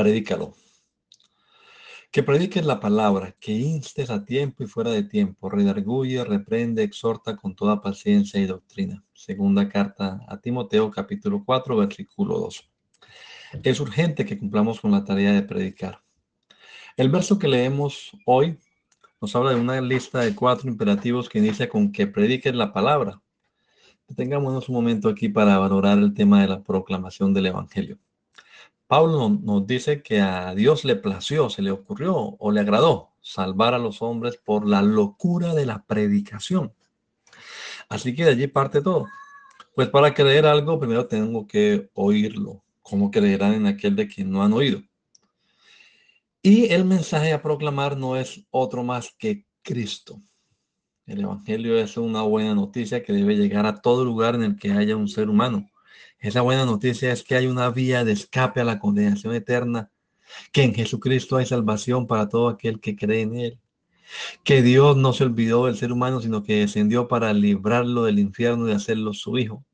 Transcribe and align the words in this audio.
Predícalo. 0.00 0.54
Que 2.10 2.22
prediques 2.22 2.64
la 2.64 2.80
palabra, 2.80 3.36
que 3.38 3.52
instes 3.52 4.08
a 4.08 4.24
tiempo 4.24 4.64
y 4.64 4.66
fuera 4.66 4.90
de 4.90 5.02
tiempo, 5.02 5.50
redarguye, 5.50 6.24
reprende, 6.24 6.82
exhorta 6.82 7.36
con 7.36 7.54
toda 7.54 7.82
paciencia 7.82 8.40
y 8.40 8.46
doctrina. 8.46 9.04
Segunda 9.12 9.68
carta 9.68 10.20
a 10.26 10.40
Timoteo 10.40 10.90
capítulo 10.90 11.44
4 11.44 11.76
versículo 11.76 12.38
2. 12.38 12.70
Es 13.62 13.78
urgente 13.78 14.24
que 14.24 14.38
cumplamos 14.38 14.80
con 14.80 14.90
la 14.90 15.04
tarea 15.04 15.32
de 15.32 15.42
predicar. 15.42 16.02
El 16.96 17.10
verso 17.10 17.38
que 17.38 17.48
leemos 17.48 18.12
hoy 18.24 18.58
nos 19.20 19.36
habla 19.36 19.50
de 19.50 19.60
una 19.60 19.78
lista 19.82 20.20
de 20.20 20.34
cuatro 20.34 20.70
imperativos 20.70 21.28
que 21.28 21.40
inicia 21.40 21.68
con 21.68 21.92
que 21.92 22.06
prediques 22.06 22.54
la 22.54 22.72
palabra. 22.72 23.20
Tengámonos 24.16 24.70
un 24.70 24.76
momento 24.76 25.10
aquí 25.10 25.28
para 25.28 25.58
valorar 25.58 25.98
el 25.98 26.14
tema 26.14 26.40
de 26.40 26.48
la 26.48 26.62
proclamación 26.62 27.34
del 27.34 27.46
Evangelio. 27.46 27.98
Pablo 28.90 29.28
nos 29.28 29.68
dice 29.68 30.02
que 30.02 30.20
a 30.20 30.52
Dios 30.52 30.84
le 30.84 30.96
plació, 30.96 31.48
se 31.48 31.62
le 31.62 31.70
ocurrió 31.70 32.16
o 32.16 32.50
le 32.50 32.58
agradó 32.58 33.12
salvar 33.20 33.72
a 33.72 33.78
los 33.78 34.02
hombres 34.02 34.36
por 34.36 34.66
la 34.66 34.82
locura 34.82 35.54
de 35.54 35.64
la 35.64 35.84
predicación. 35.84 36.74
Así 37.88 38.16
que 38.16 38.24
de 38.24 38.30
allí 38.32 38.48
parte 38.48 38.82
todo. 38.82 39.06
Pues 39.76 39.88
para 39.90 40.12
creer 40.12 40.44
algo, 40.44 40.80
primero 40.80 41.06
tengo 41.06 41.46
que 41.46 41.88
oírlo. 41.94 42.64
¿Cómo 42.82 43.12
creerán 43.12 43.54
en 43.54 43.66
aquel 43.68 43.94
de 43.94 44.08
quien 44.08 44.28
no 44.28 44.42
han 44.42 44.54
oído? 44.54 44.82
Y 46.42 46.72
el 46.72 46.84
mensaje 46.84 47.32
a 47.32 47.42
proclamar 47.42 47.96
no 47.96 48.16
es 48.16 48.44
otro 48.50 48.82
más 48.82 49.14
que 49.16 49.46
Cristo. 49.62 50.20
El 51.06 51.20
Evangelio 51.20 51.78
es 51.78 51.96
una 51.96 52.22
buena 52.22 52.56
noticia 52.56 53.04
que 53.04 53.12
debe 53.12 53.36
llegar 53.36 53.66
a 53.66 53.80
todo 53.80 54.04
lugar 54.04 54.34
en 54.34 54.42
el 54.42 54.56
que 54.56 54.72
haya 54.72 54.96
un 54.96 55.06
ser 55.06 55.28
humano. 55.28 55.69
Esa 56.20 56.42
buena 56.42 56.66
noticia 56.66 57.12
es 57.12 57.22
que 57.22 57.34
hay 57.34 57.46
una 57.46 57.70
vía 57.70 58.04
de 58.04 58.12
escape 58.12 58.60
a 58.60 58.64
la 58.64 58.78
condenación 58.78 59.34
eterna, 59.34 59.90
que 60.52 60.62
en 60.62 60.74
Jesucristo 60.74 61.38
hay 61.38 61.46
salvación 61.46 62.06
para 62.06 62.28
todo 62.28 62.48
aquel 62.48 62.78
que 62.78 62.94
cree 62.94 63.22
en 63.22 63.36
Él, 63.36 63.58
que 64.44 64.60
Dios 64.60 64.98
no 64.98 65.14
se 65.14 65.24
olvidó 65.24 65.64
del 65.64 65.78
ser 65.78 65.92
humano, 65.92 66.20
sino 66.20 66.42
que 66.42 66.60
descendió 66.60 67.08
para 67.08 67.32
librarlo 67.32 68.04
del 68.04 68.18
infierno 68.18 68.68
y 68.68 68.72
hacerlo 68.72 69.14
su 69.14 69.38
hijo, 69.38 69.64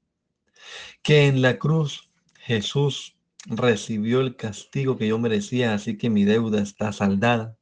que 1.02 1.26
en 1.26 1.42
la 1.42 1.58
cruz 1.58 2.10
Jesús 2.38 3.16
recibió 3.46 4.20
el 4.20 4.36
castigo 4.36 4.96
que 4.96 5.08
yo 5.08 5.18
merecía, 5.18 5.74
así 5.74 5.98
que 5.98 6.10
mi 6.10 6.24
deuda 6.24 6.62
está 6.62 6.92
saldada. 6.92 7.56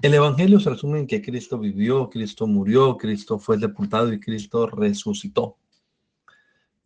El 0.00 0.14
Evangelio 0.14 0.58
se 0.58 0.70
resume 0.70 1.00
en 1.00 1.06
que 1.06 1.20
Cristo 1.20 1.58
vivió, 1.58 2.08
Cristo 2.08 2.46
murió, 2.46 2.96
Cristo 2.96 3.38
fue 3.38 3.58
sepultado 3.58 4.10
y 4.10 4.20
Cristo 4.20 4.66
resucitó 4.68 5.58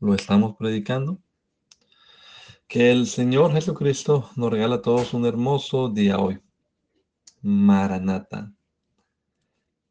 lo 0.00 0.14
estamos 0.14 0.56
predicando. 0.56 1.18
Que 2.66 2.90
el 2.90 3.06
Señor 3.06 3.52
Jesucristo 3.52 4.30
nos 4.36 4.50
regala 4.50 4.76
a 4.76 4.82
todos 4.82 5.14
un 5.14 5.24
hermoso 5.24 5.88
día 5.88 6.18
hoy. 6.18 6.38
Maranata. 7.40 8.52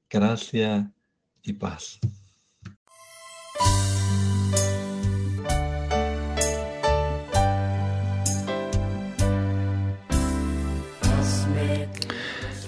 Gracia 0.09 0.93
y 1.41 1.53
paz. 1.53 1.99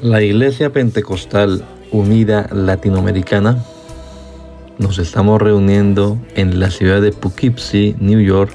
La 0.02 0.22
Iglesia 0.22 0.72
Pentecostal 0.72 1.64
Unida 1.92 2.48
Latinoamericana 2.52 3.64
nos 4.80 4.98
estamos 4.98 5.42
reuniendo 5.42 6.18
en 6.36 6.60
la 6.60 6.72
ciudad 6.72 7.02
de 7.02 7.12
Poughkeepsie, 7.12 7.96
New 8.00 8.22
York, 8.22 8.52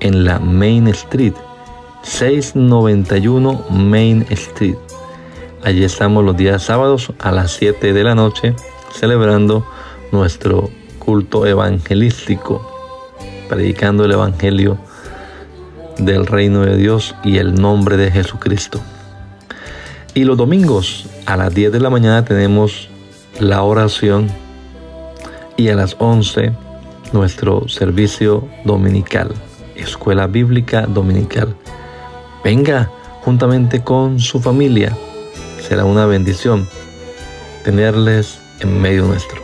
en 0.00 0.24
la 0.24 0.38
Main 0.38 0.86
Street, 0.88 1.32
691 2.02 3.64
Main 3.70 4.26
Street. 4.28 4.76
Allí 5.62 5.82
estamos 5.82 6.22
los 6.22 6.36
días 6.36 6.62
sábados 6.62 7.12
a 7.18 7.32
las 7.32 7.52
7 7.52 7.94
de 7.94 8.04
la 8.04 8.14
noche 8.14 8.54
celebrando 8.92 9.66
nuestro 10.12 10.68
culto 10.98 11.46
evangelístico, 11.46 12.70
predicando 13.48 14.04
el 14.04 14.12
Evangelio 14.12 14.76
del 15.98 16.26
reino 16.26 16.60
de 16.60 16.76
Dios 16.76 17.14
y 17.24 17.38
el 17.38 17.54
nombre 17.54 17.96
de 17.96 18.10
Jesucristo. 18.10 18.80
Y 20.12 20.24
los 20.24 20.36
domingos 20.36 21.06
a 21.24 21.38
las 21.38 21.54
10 21.54 21.72
de 21.72 21.80
la 21.80 21.88
mañana 21.88 22.22
tenemos 22.26 22.90
la 23.40 23.62
oración 23.62 24.43
y 25.56 25.68
a 25.68 25.76
las 25.76 25.96
11 25.98 26.52
nuestro 27.12 27.68
servicio 27.68 28.48
dominical, 28.64 29.32
escuela 29.76 30.26
bíblica 30.26 30.82
dominical. 30.82 31.54
Venga 32.42 32.90
juntamente 33.22 33.82
con 33.82 34.18
su 34.18 34.40
familia. 34.40 34.96
Será 35.60 35.84
una 35.84 36.06
bendición 36.06 36.68
tenerles 37.64 38.38
en 38.60 38.80
medio 38.80 39.06
nuestro. 39.06 39.43